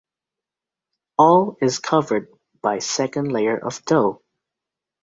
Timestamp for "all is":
1.19-1.77